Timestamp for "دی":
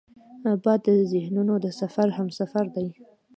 2.75-2.87